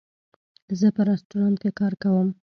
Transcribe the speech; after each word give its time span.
زه 0.79 0.87
په 0.95 1.01
رستورانټ 1.09 1.55
کې 1.61 1.71
کار 1.79 1.93
کوم 2.03 2.27